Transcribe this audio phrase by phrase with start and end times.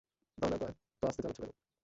[0.37, 1.51] তাহলে এত আস্তে চালাচ্ছ কেন?